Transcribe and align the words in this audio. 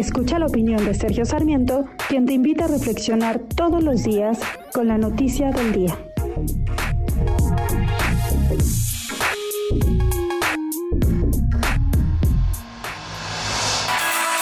Escucha 0.00 0.38
la 0.38 0.46
opinión 0.46 0.82
de 0.86 0.94
Sergio 0.94 1.26
Sarmiento, 1.26 1.84
quien 2.08 2.24
te 2.24 2.32
invita 2.32 2.64
a 2.64 2.68
reflexionar 2.68 3.38
todos 3.54 3.84
los 3.84 4.02
días 4.02 4.38
con 4.72 4.88
la 4.88 4.96
noticia 4.96 5.50
del 5.50 5.72
día. 5.72 5.94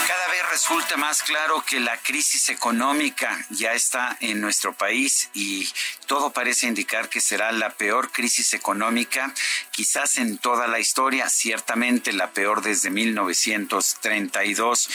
Cada 0.07 0.29
vez 0.31 0.49
resulta 0.53 0.97
más 0.97 1.25
claro 1.25 1.65
que 1.69 1.81
la 1.81 1.97
crisis 1.97 2.51
económica 2.51 3.45
ya 3.51 3.73
está 3.73 4.17
en 4.21 4.41
nuestro 4.41 4.75
país 4.75 5.29
y 5.35 5.69
todo 6.07 6.31
parece 6.31 6.69
indicar 6.69 7.09
que 7.09 7.21
será 7.21 7.51
la 7.51 7.71
peor 7.71 8.13
crisis 8.13 8.55
económica 8.55 9.35
quizás 9.73 10.19
en 10.19 10.39
toda 10.39 10.67
la 10.67 10.81
historia, 10.81 11.29
ciertamente 11.29 12.13
la 12.13 12.31
peor 12.31 12.63
desde 12.63 12.91
1932. 12.91 14.89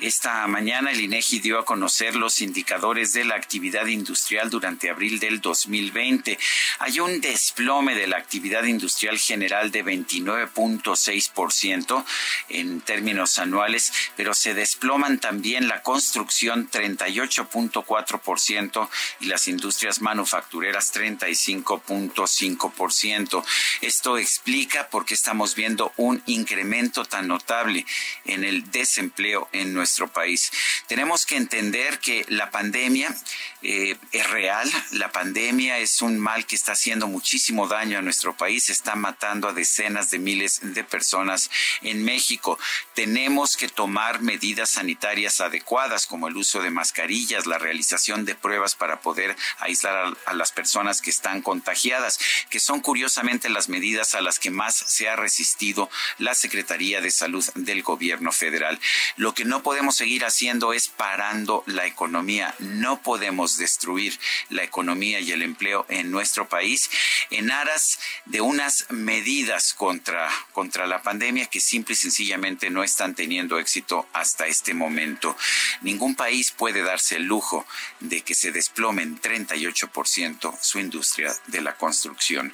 Esta 0.00 0.46
mañana 0.46 0.92
el 0.92 1.00
INEGI 1.02 1.40
dio 1.40 1.58
a 1.58 1.66
conocer 1.66 2.16
los 2.16 2.40
indicadores 2.40 3.12
de 3.12 3.26
la 3.26 3.34
actividad 3.34 3.84
industrial 3.84 4.48
durante 4.48 4.88
abril 4.88 5.18
del 5.18 5.42
2020. 5.42 6.38
Hay 6.78 7.00
un 7.00 7.20
desplome 7.20 7.94
de 7.94 8.06
la 8.06 8.16
actividad 8.16 8.64
industrial 8.64 9.18
general 9.18 9.70
de 9.70 9.84
29.6% 9.84 12.02
en 12.48 12.80
términos 12.80 13.38
anuales, 13.38 13.92
pero 14.16 14.32
se 14.32 14.54
desploman 14.54 15.18
también 15.18 15.68
la 15.68 15.82
construcción 15.82 16.70
38.4% 16.70 18.88
y 19.20 19.26
las 19.26 19.48
industrias 19.48 20.00
manufactureras 20.00 20.94
35.5%. 20.94 23.44
Esto 23.82 24.16
explica 24.16 24.88
por 24.88 25.04
qué 25.04 25.12
estamos 25.12 25.54
viendo 25.54 25.92
un 25.98 26.22
incremento 26.24 27.04
tan 27.04 27.28
notable 27.28 27.84
en 28.24 28.44
el 28.44 28.70
desempleo 28.70 29.46
en 29.52 29.74
nuestro 29.74 29.89
país. 30.08 30.50
Tenemos 30.86 31.26
que 31.26 31.36
entender 31.36 31.98
que 31.98 32.24
la 32.28 32.50
pandemia 32.50 33.14
eh, 33.62 33.96
es 34.12 34.30
real, 34.30 34.70
la 34.92 35.12
pandemia 35.12 35.78
es 35.78 36.00
un 36.00 36.18
mal 36.18 36.46
que 36.46 36.56
está 36.56 36.72
haciendo 36.72 37.08
muchísimo 37.08 37.68
daño 37.68 37.98
a 37.98 38.02
nuestro 38.02 38.34
país, 38.36 38.70
está 38.70 38.96
matando 38.96 39.48
a 39.48 39.52
decenas 39.52 40.10
de 40.10 40.18
miles 40.18 40.60
de 40.62 40.82
personas 40.82 41.50
en 41.82 42.02
México. 42.04 42.58
Tenemos 42.94 43.56
que 43.56 43.68
tomar 43.68 44.22
medidas 44.22 44.70
sanitarias 44.70 45.40
adecuadas 45.40 46.06
como 46.06 46.28
el 46.28 46.36
uso 46.36 46.62
de 46.62 46.70
mascarillas, 46.70 47.46
la 47.46 47.58
realización 47.58 48.24
de 48.24 48.34
pruebas 48.34 48.74
para 48.74 49.00
poder 49.00 49.36
aislar 49.58 49.94
a, 49.94 50.30
a 50.30 50.34
las 50.34 50.52
personas 50.52 51.02
que 51.02 51.10
están 51.10 51.42
contagiadas, 51.42 52.18
que 52.48 52.60
son 52.60 52.80
curiosamente 52.80 53.50
las 53.50 53.68
medidas 53.68 54.14
a 54.14 54.22
las 54.22 54.38
que 54.38 54.50
más 54.50 54.74
se 54.74 55.08
ha 55.08 55.16
resistido 55.16 55.90
la 56.18 56.34
Secretaría 56.34 57.00
de 57.00 57.10
Salud 57.10 57.44
del 57.54 57.82
Gobierno 57.82 58.32
federal. 58.32 58.80
Lo 59.16 59.34
que 59.34 59.44
no 59.44 59.62
podemos 59.62 59.96
seguir 59.96 60.24
haciendo 60.24 60.72
es 60.72 60.88
parando 60.88 61.62
la 61.66 61.86
economía. 61.86 62.54
No 62.58 63.02
podemos 63.02 63.49
destruir 63.56 64.18
la 64.48 64.62
economía 64.62 65.20
y 65.20 65.32
el 65.32 65.42
empleo 65.42 65.86
en 65.88 66.10
nuestro 66.10 66.48
país 66.48 66.90
en 67.30 67.50
aras 67.50 67.98
de 68.26 68.40
unas 68.40 68.86
medidas 68.90 69.74
contra, 69.74 70.30
contra 70.52 70.86
la 70.86 71.02
pandemia 71.02 71.46
que 71.46 71.60
simple 71.60 71.94
y 71.94 71.96
sencillamente 71.96 72.70
no 72.70 72.82
están 72.82 73.14
teniendo 73.14 73.58
éxito 73.58 74.08
hasta 74.12 74.46
este 74.46 74.74
momento. 74.74 75.36
Ningún 75.82 76.14
país 76.14 76.52
puede 76.52 76.82
darse 76.82 77.16
el 77.16 77.24
lujo 77.24 77.66
de 78.00 78.22
que 78.22 78.34
se 78.34 78.52
desplome 78.52 79.02
en 79.02 79.20
38% 79.20 80.58
su 80.60 80.78
industria 80.78 81.34
de 81.46 81.60
la 81.60 81.76
construcción. 81.76 82.52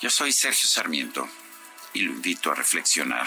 Yo 0.00 0.10
soy 0.10 0.32
Sergio 0.32 0.68
Sarmiento 0.68 1.28
y 1.92 2.00
lo 2.00 2.12
invito 2.12 2.50
a 2.50 2.54
reflexionar. 2.54 3.26